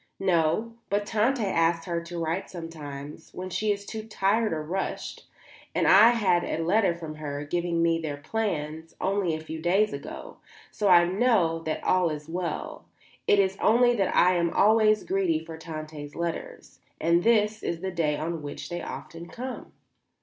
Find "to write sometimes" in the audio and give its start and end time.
2.01-3.31